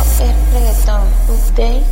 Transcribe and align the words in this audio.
es 0.00 0.34
reggaetón. 0.52 1.06
Update, 1.28 1.84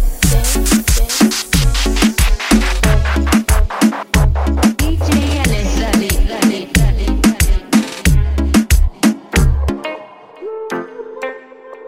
DJ 4.78 5.40
Alex, 5.44 5.66
dale, 5.80 6.08
dale, 6.28 6.68
dale, 6.74 7.06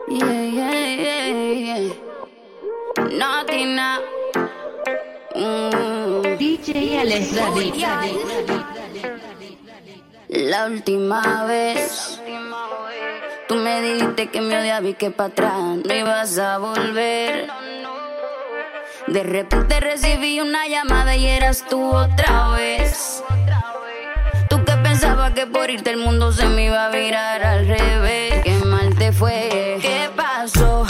Yeah, 0.08 0.42
yeah, 0.58 0.86
yeah, 1.04 1.78
yeah. 1.78 1.94
Nothing 3.18 3.70
now. 3.76 3.98
Mm. 5.34 6.38
DJ 6.38 6.98
Alex, 7.00 7.34
dale, 7.34 7.72
dale, 7.72 8.12
La 10.28 10.66
última 10.66 11.44
vez 11.44 12.20
me 13.64 13.80
dijiste 13.80 14.26
que 14.26 14.42
me 14.42 14.58
odiaba 14.58 14.86
y 14.86 14.92
que 14.92 15.10
para 15.10 15.30
atrás 15.30 15.54
no 15.86 15.94
ibas 15.94 16.36
a 16.38 16.58
volver. 16.58 17.48
De 19.06 19.22
repente 19.22 19.80
recibí 19.80 20.38
una 20.40 20.68
llamada 20.68 21.16
y 21.16 21.26
eras 21.26 21.64
tú 21.66 21.82
otra 21.82 22.50
vez. 22.50 23.24
Tú 24.50 24.62
que 24.64 24.72
pensabas 24.76 25.32
que 25.32 25.46
por 25.46 25.70
irte 25.70 25.90
el 25.90 25.96
mundo 25.96 26.30
se 26.30 26.46
me 26.46 26.66
iba 26.66 26.84
a 26.84 26.90
virar 26.90 27.42
al 27.42 27.66
revés. 27.66 28.42
Qué 28.44 28.54
mal 28.66 28.94
te 28.96 29.12
fue 29.12 29.78
¿Qué 29.80 30.10
pasó? 30.14 30.86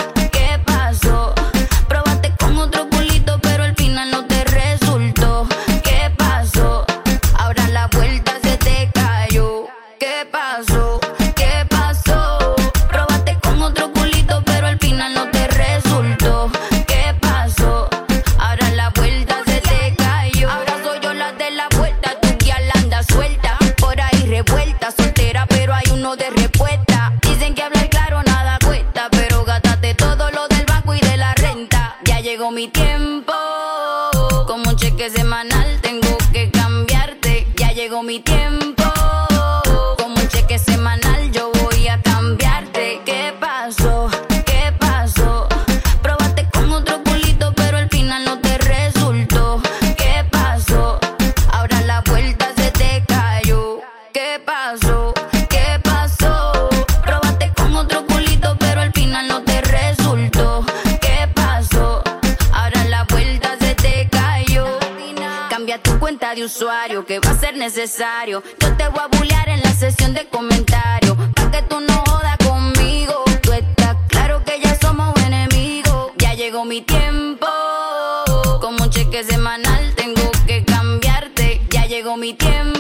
De 66.35 66.45
usuario 66.45 67.05
que 67.07 67.21
va 67.21 67.31
a 67.31 67.39
ser 67.39 67.57
necesario. 67.57 68.43
Yo 68.61 68.77
te 68.77 68.89
voy 68.89 69.01
a 69.01 69.17
bullear 69.17 69.49
en 69.49 69.61
la 69.61 69.73
sesión 69.73 70.15
de 70.15 70.27
comentarios 70.27 71.17
Pa' 71.35 71.51
que 71.51 71.63
tú 71.63 71.81
no 71.81 72.03
jodas 72.09 72.37
conmigo. 72.39 73.23
Tú 73.43 73.53
estás 73.53 73.97
claro 74.09 74.43
que 74.45 74.61
ya 74.61 74.77
somos 74.81 75.15
enemigos. 75.23 76.13
Ya 76.19 76.35
llegó 76.35 76.65
mi 76.65 76.83
tiempo 76.83 77.47
Como 78.61 78.85
un 78.85 78.91
cheque 78.91 79.23
semanal 79.23 79.95
tengo 79.95 80.31
que 80.47 80.65
cambiarte. 80.65 81.61
Ya 81.71 81.87
llegó 81.87 82.17
mi 82.17 82.35
tiempo 82.35 82.74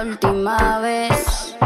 Última 0.00 0.78
vez. 0.78 1.56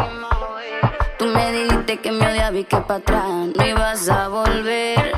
Tú 1.19 1.25
me 1.25 1.51
dijiste 1.51 1.97
que 1.97 2.11
me 2.11 2.25
odiaba 2.31 2.57
y 2.57 2.63
que 2.63 2.77
para 2.77 2.95
atrás 2.95 3.25
no 3.55 3.63
ibas 3.63 4.09
a 4.09 4.27
volver. 4.27 5.13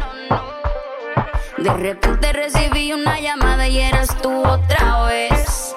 De 1.58 1.74
repente 1.74 2.34
recibí 2.34 2.92
una 2.92 3.18
llamada 3.20 3.70
y 3.70 3.80
eras 3.80 4.18
tú 4.22 4.46
otra 4.46 5.06
vez. 5.06 5.76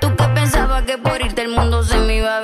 Tú 0.00 0.14
que 0.14 0.24
pensabas 0.28 0.84
que 0.84 0.98
por 0.98 1.20
irte 1.20 1.42
el 1.42 1.48
mundo 1.48 1.82
se 1.82 1.98
me 1.98 2.18
iba 2.18 2.38
a 2.38 2.40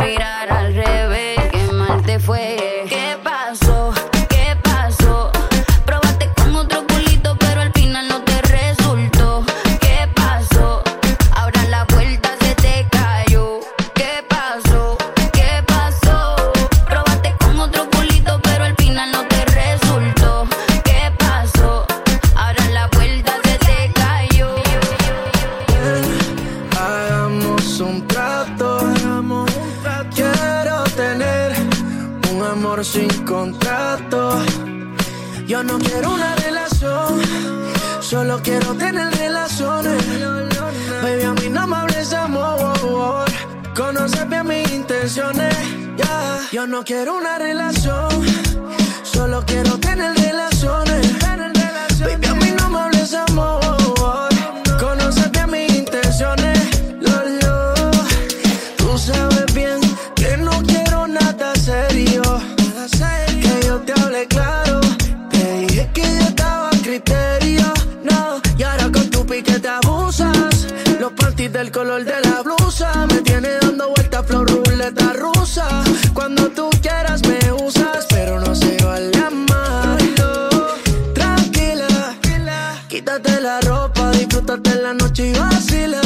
Yo 35.50 35.64
no 35.64 35.80
quiero 35.80 36.14
una 36.14 36.36
relación, 36.36 37.20
solo 38.00 38.40
quiero 38.40 38.72
tener 38.76 39.12
relaciones. 39.16 40.00
Baby, 41.02 41.24
a 41.24 41.34
mí 41.34 41.48
no 41.48 41.66
me 41.66 41.76
hables 41.76 42.12
amor. 42.12 43.24
Conoces 43.74 44.28
bien 44.28 44.46
mis 44.46 44.70
intenciones. 44.70 45.52
yeah. 45.96 46.38
Yo 46.52 46.68
no 46.68 46.84
quiero 46.84 47.16
una 47.16 47.36
relación, 47.38 48.10
solo 49.02 49.42
quiero 49.44 49.76
tener 49.80 50.16
relaciones. 50.18 50.89
Panties 71.40 71.52
del 71.54 71.72
color 71.72 72.04
de 72.04 72.20
la 72.20 72.42
blusa. 72.42 73.06
Me 73.06 73.22
tiene 73.22 73.48
dando 73.62 73.88
vueltas 73.88 74.26
flor 74.26 74.46
ruleta 74.46 75.14
rusa. 75.14 75.66
Cuando 76.12 76.48
tú 76.50 76.68
quieras 76.82 77.22
me 77.26 77.52
usas, 77.52 78.06
pero 78.10 78.38
no 78.40 78.54
se 78.54 78.76
vale 78.84 79.10
amarlo. 79.16 80.48
Tranquila, 81.14 82.14
quítate 82.88 83.40
la 83.40 83.58
ropa, 83.62 84.10
disfrútate 84.10 84.74
la 84.82 84.92
noche 84.92 85.28
y 85.28 85.32
vacila. 85.32 86.02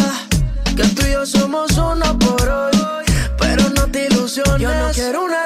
Que 0.76 0.84
tú 0.94 1.02
y 1.04 1.12
yo 1.12 1.26
somos 1.26 1.72
uno 1.78 2.16
por 2.16 2.48
hoy, 2.48 3.04
pero 3.36 3.68
no 3.70 3.88
te 3.90 4.06
ilusiones. 4.06 4.60
Yo 4.60 4.72
no 4.72 4.90
quiero 4.92 5.24
una 5.24 5.43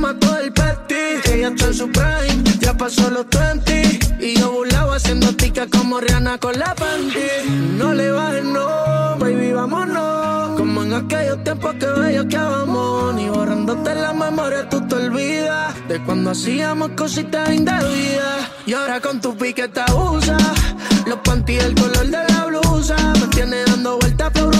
mató 0.00 0.38
el 0.38 0.52
peti. 0.52 1.30
Ella 1.30 1.48
está 1.48 1.66
en 1.66 1.74
su 1.74 1.90
prime, 1.90 2.42
ya 2.58 2.76
pasó 2.76 3.10
los 3.10 3.26
20. 3.28 3.98
Y 4.20 4.38
yo 4.38 4.50
burlado 4.52 4.92
haciendo 4.92 5.34
tica 5.36 5.66
como 5.66 6.00
Rihanna 6.00 6.38
con 6.38 6.58
la 6.58 6.74
panty. 6.74 7.28
No 7.78 7.92
le 7.94 8.10
bajes, 8.10 8.44
no, 8.44 9.16
baby, 9.18 9.52
vámonos. 9.52 10.58
Como 10.58 10.82
en 10.82 10.94
aquellos 10.94 11.42
tiempos 11.44 11.74
que 11.74 11.86
bello 11.86 12.26
que 12.28 12.38
vamos. 12.38 13.14
Ni 13.14 13.28
borrándote 13.28 13.94
la 13.94 14.12
memoria 14.12 14.68
tú 14.68 14.80
te 14.88 14.94
olvidas. 14.96 15.74
De 15.88 16.02
cuando 16.04 16.30
hacíamos 16.30 16.90
cositas 16.96 17.50
indebidas. 17.52 18.50
Y 18.66 18.72
ahora 18.72 19.00
con 19.00 19.20
tu 19.20 19.36
piqueta 19.36 19.84
usa. 19.94 20.38
Los 21.06 21.18
panty 21.18 21.56
el 21.56 21.74
color 21.74 22.06
de 22.06 22.24
la 22.32 22.46
blusa. 22.46 22.96
Me 23.20 23.26
tiene 23.28 23.64
dando 23.64 23.98
vueltas 23.98 24.30
por 24.30 24.59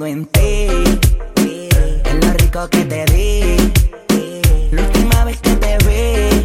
Pensando 0.00 0.06
en 0.06 0.24
ti. 0.26 0.66
En 2.04 2.20
lo 2.20 2.32
rico 2.34 2.68
que 2.70 2.84
te 2.84 3.04
di. 3.06 3.72
La 4.72 4.82
última 4.82 5.24
vez 5.24 5.40
que 5.40 5.54
te 5.56 5.76
vi. 5.86 6.44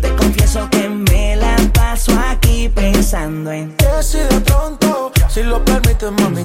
Te 0.00 0.14
confieso 0.16 0.68
que 0.70 0.88
me 0.88 1.36
la 1.36 1.56
paso 1.72 2.12
aquí 2.30 2.68
pensando 2.68 3.50
en 3.50 3.76
ti. 3.76 3.84
Que 3.84 4.02
si 4.02 4.18
de 4.18 4.40
pronto, 4.40 5.12
si 5.28 5.42
lo 5.42 5.64
permites, 5.64 6.12
mami, 6.12 6.44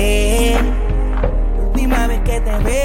que 0.00 0.56
última 1.66 2.06
vez 2.06 2.20
que 2.20 2.40
te 2.40 2.58
vi. 2.66 2.80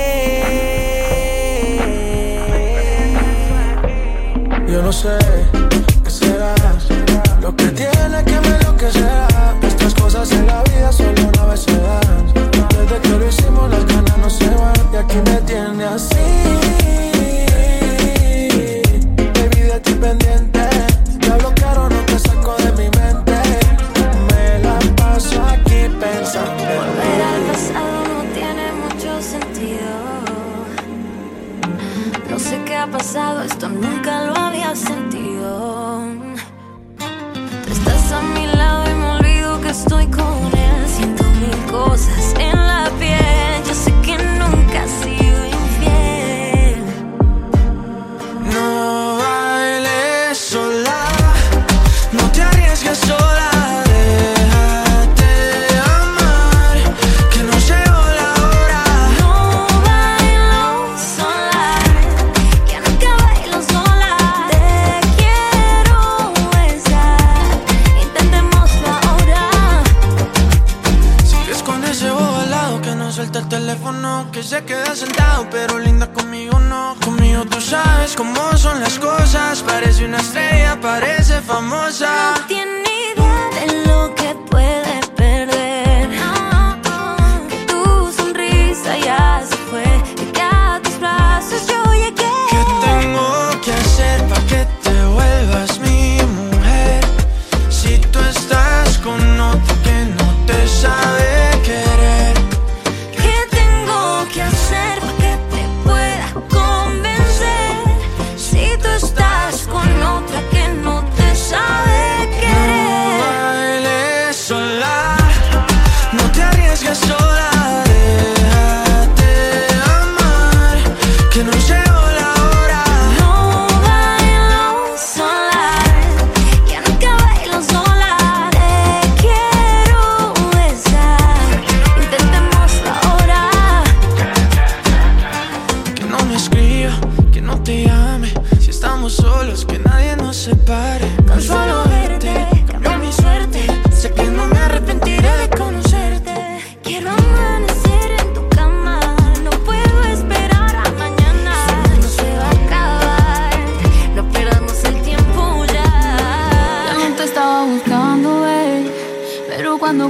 Yo 4.72 4.82
no 4.82 4.92
sé 4.92 5.18
qué 6.04 6.10
será 6.10 6.54
lo 7.42 7.56
que 7.56 7.68
tiene 7.68 8.24
que 8.26 8.40
me 8.42 8.56
enloquecerá. 8.58 9.28
Estas 9.28 9.35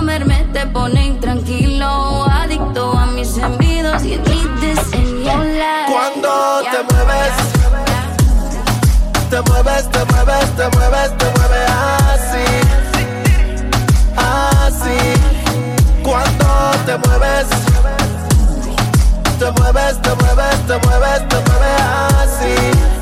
comerme 0.00 0.46
te 0.54 0.66
pone 0.66 1.08
intranquilo. 1.08 2.24
Adicto 2.24 2.92
a 2.96 3.04
mis 3.06 3.36
envidos 3.36 4.02
y 4.02 4.16
need 4.16 4.50
this 4.60 4.94
in. 4.94 5.22
Cuando 5.92 6.62
te 6.72 6.80
mueves, 6.88 7.36
te 9.28 9.42
mueves, 9.42 9.90
te 9.90 10.04
mueves, 10.10 10.56
te 10.56 10.66
mueves, 10.74 11.18
te 11.18 11.26
mueves 11.36 11.70
así. 12.14 12.46
Así. 14.16 14.98
Cuando 16.02 16.48
te 16.86 16.96
mueves, 17.04 17.46
te 19.38 19.50
mueves, 19.58 20.00
te 20.00 20.14
mueves, 20.14 20.66
te 20.66 20.78
mueves, 20.86 21.28
te 21.28 21.36
mueves 21.46 21.80
así. 22.22 22.99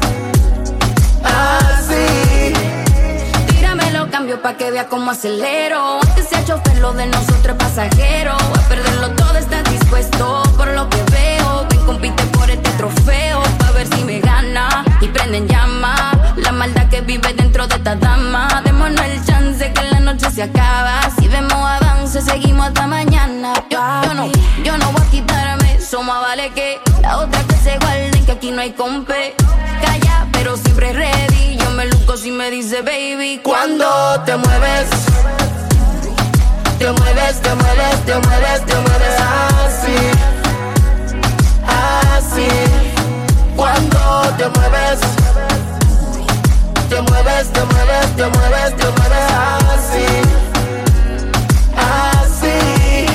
cambio 4.19 4.43
pa' 4.43 4.55
que 4.55 4.73
vea 4.73 4.89
cómo 4.89 5.13
acelero. 5.13 6.01
Que 6.17 6.23
sea 6.25 6.45
chofer 6.45 6.79
lo 6.79 6.93
de 6.93 7.07
nosotros 7.07 7.57
pasajero. 7.57 8.33
A 8.33 8.61
perderlo 8.69 9.11
todo 9.11 9.39
estás 9.39 9.63
dispuesto 9.71 10.43
por 10.57 10.67
lo 10.75 10.91
que 10.91 11.01
veo. 11.13 11.67
Ven, 11.71 11.87
compite 11.87 12.25
por 12.37 12.51
este 12.51 12.69
trofeo. 12.71 13.41
Pa' 13.61 13.71
ver 13.71 13.87
si 13.87 14.03
me 14.03 14.19
gana 14.19 14.85
y 15.01 15.07
prenden 15.07 15.47
llama. 15.47 15.95
La 16.35 16.51
maldad 16.51 16.89
que 16.89 17.01
vive 17.01 17.33
dentro 17.35 17.69
de 17.69 17.77
esta 17.77 17.95
dama. 17.95 18.61
Démonos 18.65 19.01
el 19.07 19.25
chance 19.25 19.73
que 19.73 19.83
la 19.85 20.01
noche 20.01 20.29
se 20.33 20.43
acaba. 20.43 21.01
Si 21.17 21.29
vemos 21.29 21.53
avance, 21.53 22.21
seguimos 22.21 22.67
hasta 22.67 22.89
mañana. 22.89 23.53
Yo, 23.71 23.79
yo 24.03 24.15
no, 24.15 24.27
yo 24.65 24.79
no 24.79 24.91
voy 24.91 25.03
a 25.07 25.11
quitarme. 25.11 25.81
Somos 25.81 26.17
a 26.17 26.21
vale 26.23 26.51
que 26.51 26.81
la 27.03 27.19
otra 27.19 27.41
que 27.45 27.55
se 27.55 27.79
guarden, 27.79 28.27
que 28.27 28.33
aquí 28.33 28.51
no 28.51 28.63
hay 28.63 28.73
compe. 28.73 29.37
Calla, 29.81 30.27
pero 30.33 30.57
siempre 30.57 30.93
red 30.93 31.28
si 32.29 32.33
me 32.33 32.51
dice 32.51 32.83
baby 32.83 33.41
cuando 33.43 33.87
te 34.27 34.37
mueves 34.37 34.89
te 36.79 36.93
mueves 36.93 37.41
te 37.41 37.55
mueves 37.55 38.05
te 38.05 38.19
mueves 38.19 38.67
te 38.67 38.75
mueves 38.75 39.17
así 39.65 39.97
así. 42.17 42.49
Cuando 43.57 43.99
te 44.37 44.47
mueves 44.57 45.01
te 46.91 47.01
mueves 47.01 47.51
te 47.51 47.65
mueves 47.65 48.17
te 48.17 48.27
mueves 48.27 48.77
te 48.77 48.87
mueves 48.97 49.29
así 49.73 50.09
así. 51.77 53.07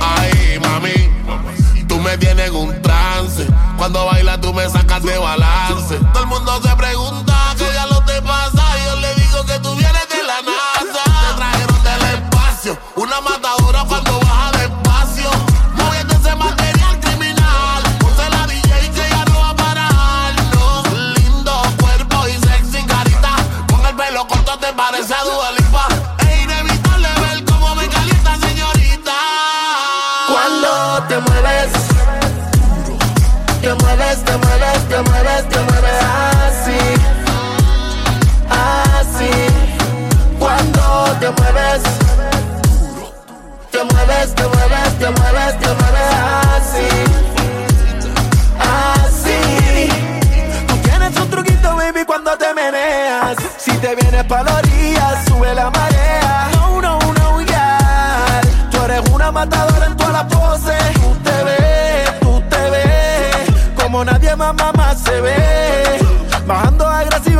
Ay 0.00 0.58
mami 0.60 1.84
tú 1.86 1.96
me 2.00 2.18
tienes 2.18 2.48
en 2.48 2.56
un 2.56 2.82
trance. 2.82 3.46
Cuando 3.76 4.04
bailas 4.06 4.40
tú 4.40 4.52
me 4.52 4.68
sacas 4.68 5.04
de 5.04 5.16
balance. 5.16 5.94
Todo 6.12 6.22
el 6.24 6.28
mundo 6.28 6.60
se 6.60 6.74
pregunta 6.74 7.27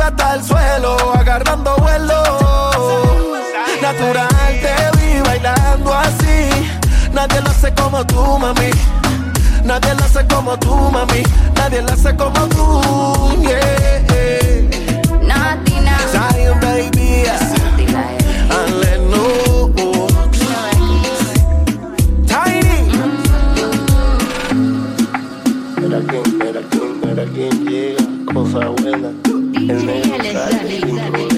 hasta 0.09 0.35
el 0.35 0.43
suelo, 0.43 0.97
agarrando 1.13 1.75
vuelo. 1.77 2.23
Natural 3.81 4.27
te 4.61 4.97
vi 4.97 5.19
bailando 5.21 5.93
así. 5.93 6.49
Nadie 7.13 7.41
lo 7.41 7.49
hace 7.49 7.73
como 7.73 8.05
tú, 8.05 8.37
mami. 8.39 8.71
Nadie 9.63 9.93
lo 9.95 10.03
hace 10.03 10.25
como 10.27 10.57
tú, 10.57 10.75
mami. 10.75 11.23
Nadie 11.55 11.81
lo 11.81 11.91
hace 11.91 12.15
como 12.15 12.47
tú, 12.47 12.81
yeah. 13.41 13.99
Nothing 15.21 15.87
else. 15.87 16.11
Zion, 16.11 16.59
baby. 16.59 17.25
Era 25.81 26.01
quien, 26.01 26.41
era 26.41 26.61
quien, 26.69 27.09
era 27.09 27.25
quien 27.25 27.65
llega, 27.65 28.03
cosa 28.33 28.69
buena. 28.69 29.38
Helen, 29.69 29.87
Helen, 29.87 30.35
Helen, 30.67 30.97
Helen, 30.97 31.28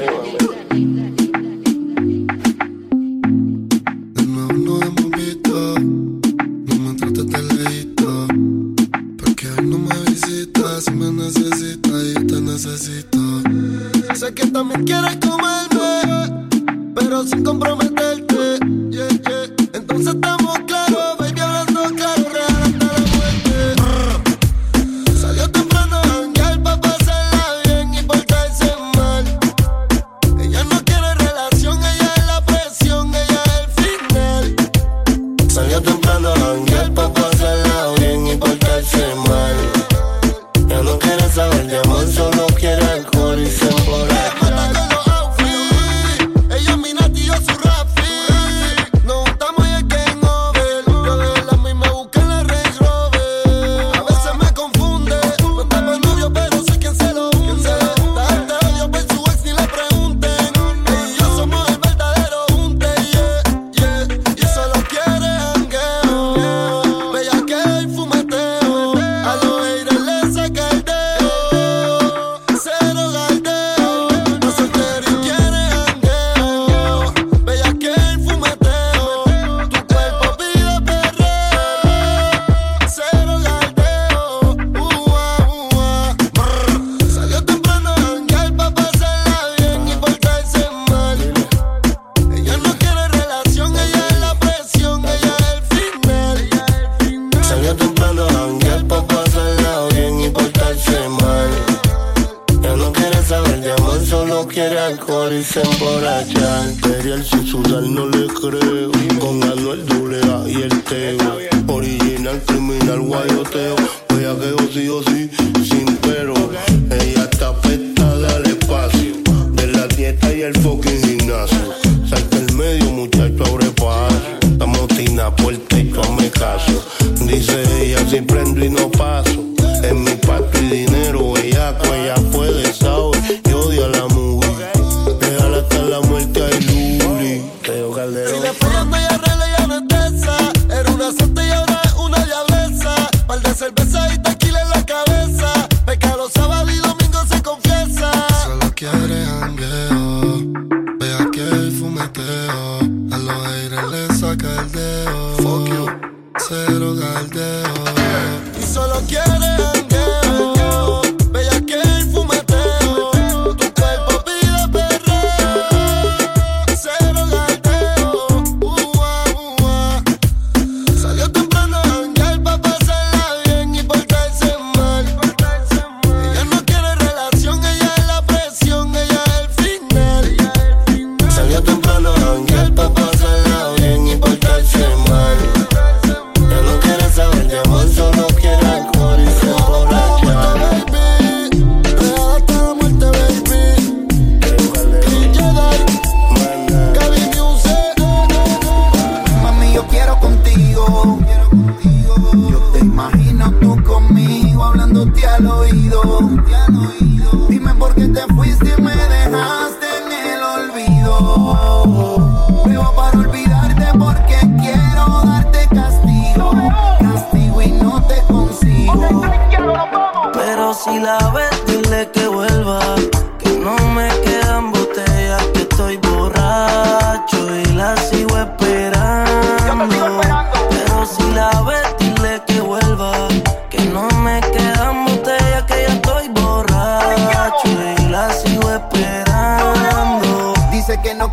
pico, 125.62 126.02
caso. 126.38 126.84
Dice 127.26 127.64
ella, 127.82 128.00
si 128.10 128.22
prendo 128.22 128.64
y 128.64 128.70
no 128.70 128.90
paso. 128.92 129.44
En 129.84 130.04
mi 130.04 130.12
pacto 130.12 130.60
y 130.60 130.86
dinero, 130.86 131.34
ella, 131.38 131.76
ella 131.94 132.16
puede 132.32 132.64
estar. 132.64 132.91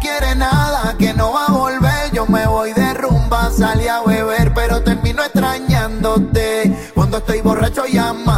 quiere 0.09 0.35
nada, 0.37 0.95
que 0.99 1.13
no 1.15 1.33
va 1.33 1.47
a 1.47 1.53
volver. 1.53 2.11
Yo 2.13 2.27
me 2.27 2.47
voy 2.47 2.73
de 2.73 2.95
rumba, 2.95 3.51
salí 3.51 3.87
a 3.89 4.01
beber, 4.01 4.53
pero 4.55 4.83
termino 4.83 5.23
extrañándote. 5.23 6.91
Cuando 6.95 7.19
estoy 7.19 7.41
borracho 7.41 7.85
llama 7.87 8.38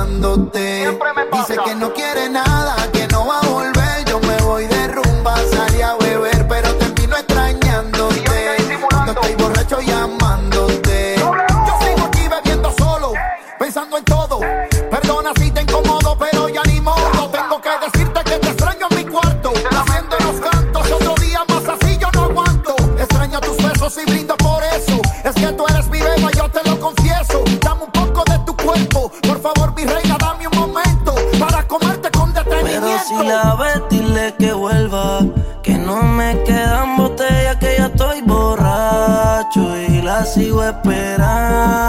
si 33.07 33.15
la 33.15 33.55
ves, 33.55 33.83
dile 33.91 34.35
que 34.39 34.53
vuelva. 34.53 35.21
Que 35.63 35.75
no 35.75 36.03
me 36.03 36.43
quedan 36.45 36.97
botellas, 36.97 37.57
que 37.57 37.77
ya 37.79 37.87
estoy 37.87 38.23
borracho 38.23 39.77
y 39.89 40.03
la 40.03 40.25
sigo 40.25 40.65
esperando. 40.65 41.80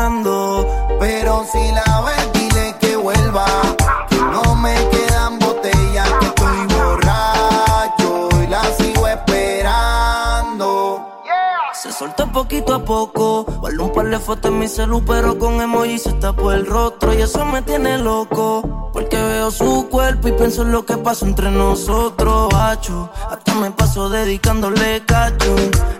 Poquito 12.42 12.74
a 12.74 12.84
poco. 12.84 13.44
Guardo 13.44 13.86
un 13.86 13.94
par 13.94 14.08
de 14.10 14.20
fotos 14.20 14.52
en 14.52 14.58
mi 14.58 14.68
celu, 14.68 15.04
pero 15.06 15.38
con 15.38 15.62
emoji 15.62 16.00
se 16.00 16.12
tapó 16.14 16.52
el 16.52 16.66
rostro. 16.66 17.14
Y 17.14 17.22
eso 17.22 17.46
me 17.46 17.62
tiene 17.62 18.00
loco. 18.00 18.90
Porque 18.94 19.16
veo 19.16 19.52
su 19.52 19.88
cuerpo 19.90 20.28
y 20.28 20.32
pienso 20.32 20.64
en 20.64 20.72
lo 20.72 20.84
que 20.84 20.98
pasó 20.98 21.26
entre 21.26 21.52
nosotros, 21.52 22.52
hacho. 22.54 23.10
Hasta 23.30 23.54
me 23.56 23.70
paso 23.72 24.10
dedicándole 24.10 25.04
cacho. 25.06 25.56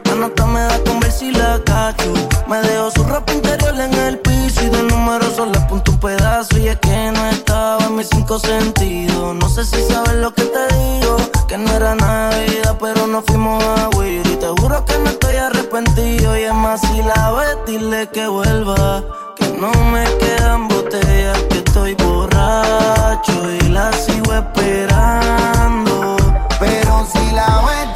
La 0.06 0.16
nota 0.16 0.46
me 0.48 0.62
da 0.62 0.84
con 0.84 1.00
ver 1.00 1.12
si 1.12 1.32
la 1.32 1.62
cacho. 1.64 2.12
Me 2.48 2.60
dejo 2.62 2.90
su 2.90 3.04
ropa 3.04 3.34
interior 3.34 3.80
en 3.80 3.94
el 3.94 4.18
piso 4.20 4.64
y 4.64 4.70
de 4.70 4.84
número 4.84 5.30
solo 5.36 5.52
apunto 5.60 5.92
un 5.92 6.00
pedazo. 6.00 6.58
Y 6.58 6.70
es 6.70 6.78
que 6.80 7.12
no 7.12 7.28
estaba 7.28 7.86
en 7.86 7.96
mis 7.98 8.08
cinco 8.10 8.40
sentidos. 8.40 9.36
No 9.36 9.48
sé 9.48 9.64
si 9.64 9.80
sabes 9.84 10.16
lo 10.16 10.34
que 10.34 10.44
te 10.44 10.76
digo. 10.76 11.31
Que 11.52 11.58
no 11.58 11.70
era 11.70 11.96
Navidad, 11.96 12.78
pero 12.80 13.08
no 13.08 13.22
fuimos 13.24 13.62
a 13.62 13.90
huir. 13.98 14.26
Y 14.26 14.38
te 14.38 14.48
juro 14.48 14.86
que 14.86 14.98
no 15.00 15.10
estoy 15.10 15.36
arrepentido. 15.36 16.38
Y 16.38 16.44
es 16.44 16.54
más, 16.54 16.80
si 16.80 17.02
la 17.04 17.32
ves, 17.32 17.58
dile 17.68 18.08
que 18.08 18.26
vuelva. 18.26 19.04
Que 19.36 19.50
no 19.60 19.70
me 19.92 20.06
quedan 20.16 20.70
botellas, 20.70 21.38
que 21.50 21.58
estoy 21.58 21.94
borracho 21.96 23.34
y 23.52 23.68
la 23.68 23.92
sigo 23.92 24.34
esperando. 24.34 26.16
Pero 26.58 27.06
si 27.12 27.36
la 27.36 27.62
ves, 27.68 27.96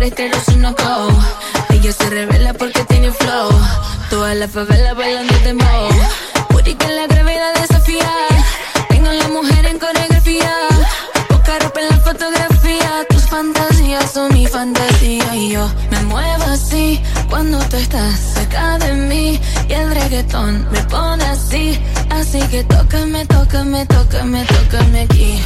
los 0.00 0.10
motores, 0.10 0.12
pero 0.16 0.40
si 0.46 0.56
no 0.56 0.72
go. 0.72 1.08
Ella 1.70 1.92
se 1.92 2.10
revela 2.10 2.54
porque 2.54 2.84
tiene 2.84 3.10
flow. 3.12 3.50
Toda 4.08 4.34
la 4.34 4.48
favela 4.48 4.94
bailando 4.94 5.34
de 5.40 5.54
mo. 5.54 5.88
Puri 6.48 6.74
que 6.74 6.88
la 6.88 7.06
gravedad 7.06 7.54
desafía. 7.60 8.10
Tengo 8.88 9.10
la 9.10 9.28
mujer 9.28 9.66
en 9.66 9.78
coreografía. 9.78 10.52
Poca 11.28 11.58
ropa 11.58 11.80
en 11.80 11.88
la 11.88 11.98
fotografía. 11.98 13.06
Tus 13.10 13.24
fantasías 13.24 14.10
son 14.12 14.32
mi 14.32 14.46
fantasía. 14.46 15.34
Y 15.36 15.50
yo 15.52 15.68
me 15.90 16.02
muevo 16.04 16.44
así 16.44 17.00
cuando 17.28 17.58
tú 17.68 17.76
estás 17.76 18.18
cerca 18.34 18.78
de 18.78 18.92
mí. 18.94 19.40
Y 19.68 19.72
el 19.72 19.90
reggaetón 19.90 20.66
me 20.70 20.82
pone 20.84 21.24
así. 21.24 21.78
Así 22.10 22.40
que 22.48 22.64
tócame, 22.64 23.26
tócame, 23.26 23.86
tócame, 23.86 24.44
tócame 24.46 25.00
aquí. 25.02 25.40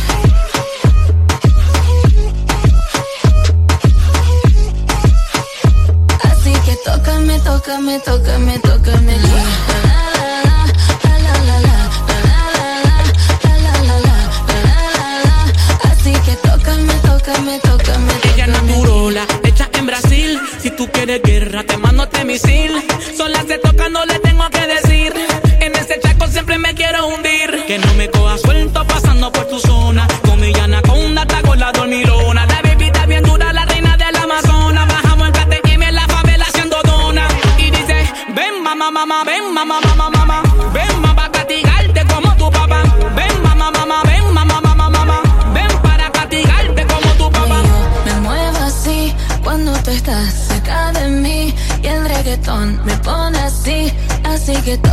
me 7.84 8.00
toques, 8.00 8.38
me 8.38 8.58
toques 8.60 8.83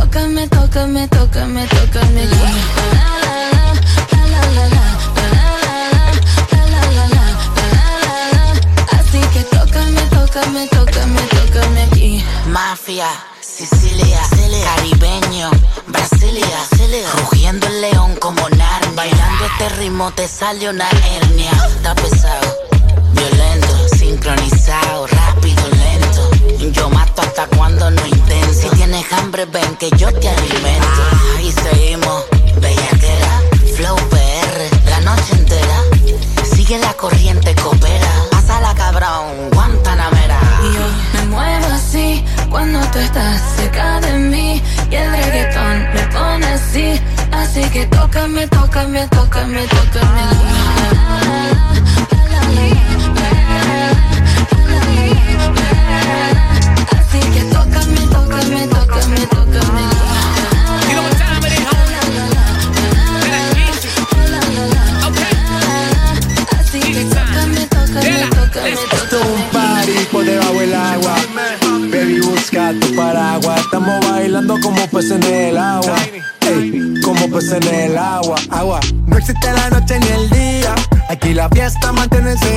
tócame, 0.02 0.48
tócame, 0.48 1.08
tócame, 1.08 1.66
tócame. 1.66 2.24
La. 2.26 2.36
Así 8.98 9.20
que 9.32 9.42
tócame, 9.44 10.02
tócame, 10.10 10.68
tócame, 10.68 11.20
tócame 11.22 11.82
aquí. 11.82 12.24
Mafia, 12.46 13.08
Sicilia, 13.40 14.20
caribeño, 14.64 15.50
Brasilia, 15.86 16.58
rugiendo 17.18 17.66
el 17.68 17.80
león 17.80 18.16
como 18.16 18.48
Narnia. 18.48 18.92
Bailando 18.96 19.44
este 19.46 19.68
ritmo 19.80 20.10
te 20.12 20.26
sale 20.26 20.68
una 20.68 20.88
hernia. 20.90 21.52
Está 21.76 21.94
pesado, 21.94 22.56
violento, 23.14 23.88
sincronizado, 23.96 25.06
rápido. 25.06 25.71
Yo 26.70 26.88
mato 26.90 27.22
hasta 27.22 27.46
cuando 27.56 27.90
no 27.90 28.06
intento. 28.06 28.54
Si 28.54 28.68
tienes 28.76 29.04
hambre, 29.12 29.44
ven 29.46 29.76
que 29.76 29.90
yo 29.96 30.12
te 30.12 30.28
alimento. 30.28 31.02
Y 31.42 31.50
seguimos, 31.50 32.24
bellaquera, 32.60 33.40
flow 33.76 33.96
PR, 34.10 34.90
la 34.90 35.00
noche 35.00 35.34
entera. 35.34 35.82
Sigue 36.54 36.78
la 36.78 36.92
corriente, 36.94 37.54
coopera. 37.56 38.12
Pásala 38.30 38.74
cabrón, 38.74 39.50
Guantanamera. 39.52 40.40
Yo 40.62 41.18
me 41.18 41.26
muevo 41.26 41.66
así 41.74 42.24
cuando 42.48 42.80
tú 42.92 42.98
estás 42.98 43.42
cerca 43.56 44.00
de 44.00 44.12
mí 44.18 44.62
y 44.90 44.94
el 44.94 45.10
reggaetón 45.10 45.92
me 45.94 46.02
pone 46.12 46.46
así, 46.46 47.00
así 47.32 47.62
que 47.70 47.86
tócame, 47.86 48.46
tócame, 48.46 49.08
tócame, 49.08 49.66
tócame. 49.66 50.22
Así 51.70 51.81
fiesta, 81.62 81.92
mantenerse 81.92 82.51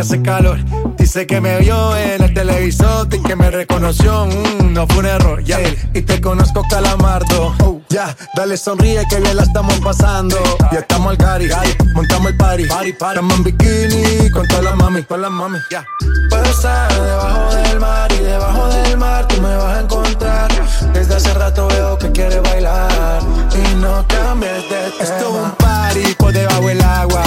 que 0.00 0.14
hace 0.14 0.22
calor. 0.22 0.58
Dice 0.96 1.26
que 1.26 1.40
me 1.40 1.58
vio 1.58 1.96
en 1.96 2.22
el 2.22 2.32
televisor 2.32 3.06
y 3.12 3.22
que 3.22 3.36
me 3.36 3.50
reconoció. 3.50 4.26
Mm, 4.26 4.72
no 4.72 4.86
fue 4.86 4.98
un 4.98 5.06
error, 5.06 5.44
ya. 5.44 5.58
Y 5.92 6.02
te 6.02 6.20
conozco, 6.20 6.62
calamardo. 6.70 7.54
Oh, 7.62 7.80
ya, 7.88 8.16
dale 8.34 8.56
sonríe 8.56 9.06
que 9.08 9.20
bien 9.20 9.36
la 9.36 9.42
estamos 9.42 9.78
pasando. 9.80 10.36
Ya 10.72 10.80
estamos 10.80 11.10
al 11.10 11.18
cari, 11.18 11.48
montamos 11.94 12.30
el 12.30 12.36
party. 12.36 12.64
Estamos 12.86 13.36
en 13.36 13.44
bikini 13.44 14.30
con 14.30 14.46
todas 14.48 14.64
las 14.64 14.76
mami, 14.76 15.02
con 15.02 15.20
las 15.20 15.30
mami. 15.30 15.58
Ya. 15.70 15.84
Puedo 16.30 16.44
estar 16.44 16.92
debajo 16.92 17.54
del 17.54 17.80
mar 17.80 18.12
y 18.12 18.22
debajo 18.22 18.68
del 18.68 18.96
mar 18.96 19.28
tú 19.28 19.40
me 19.42 19.54
vas 19.56 19.76
a 19.76 19.80
encontrar. 19.80 20.50
Desde 20.94 21.14
hace 21.14 21.34
rato 21.34 21.68
veo 21.68 21.98
que 21.98 22.10
quieres 22.12 22.42
bailar 22.42 23.20
y 23.54 23.74
no 23.76 24.06
cambies 24.08 24.62
de 24.70 24.90
tema. 24.98 25.02
Esto 25.02 25.28
es 25.28 25.44
un 25.44 25.50
party 25.52 26.14
por 26.14 26.32
debajo 26.32 26.66
del 26.66 26.80
agua. 26.80 27.22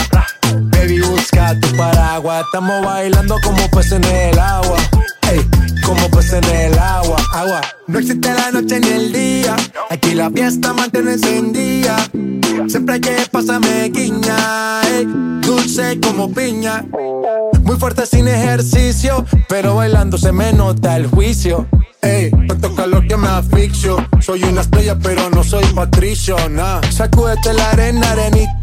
Baby, 0.83 0.99
busca 0.99 1.57
tu 1.61 1.77
paraguas. 1.77 2.43
Estamos 2.43 2.83
bailando 2.83 3.37
como 3.41 3.69
peces 3.69 3.93
en 3.93 4.03
el 4.03 4.37
agua. 4.37 4.75
Ey, 5.31 5.39
como 5.85 6.09
peces 6.11 6.33
en 6.33 6.43
el 6.43 6.77
agua, 6.77 7.15
agua. 7.31 7.61
No 7.87 7.99
existe 7.99 8.33
la 8.33 8.51
noche 8.51 8.81
ni 8.81 8.89
el 8.89 9.13
día. 9.13 9.55
Aquí 9.89 10.13
la 10.13 10.29
fiesta 10.29 10.73
mantiene 10.73 11.13
encendida. 11.13 11.95
Siempre 12.67 12.95
hay 12.95 12.99
que 12.99 13.15
pasarme 13.31 13.91
guiña, 13.93 14.81
ey, 14.89 15.07
dulce 15.41 16.01
como 16.01 16.29
piña. 16.33 16.83
Muy 17.61 17.77
fuerte 17.77 18.05
sin 18.05 18.27
ejercicio, 18.27 19.25
pero 19.47 19.75
bailando 19.75 20.17
se 20.17 20.33
me 20.33 20.51
nota 20.51 20.97
el 20.97 21.07
juicio. 21.07 21.65
Ey, 22.01 22.29
tanto 22.49 22.75
calor 22.75 23.07
que 23.07 23.15
me 23.15 23.29
asfixio. 23.29 24.05
Soy 24.19 24.43
una 24.43 24.59
estrella, 24.59 24.97
pero 25.01 25.29
no 25.29 25.45
soy 25.45 25.63
patricio, 25.67 26.35
nah. 26.49 26.81
La 27.55 27.69
arena, 27.69 28.11
arenita 28.11 28.62